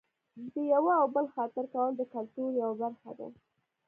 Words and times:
د 0.53 0.55
یوه 0.73 0.93
او 1.01 1.07
بل 1.15 1.25
خاطر 1.35 1.65
کول 1.73 1.91
د 1.97 2.01
کلتور 2.13 2.49
یوه 2.61 2.75
برخه 2.83 3.11
ده. 3.19 3.27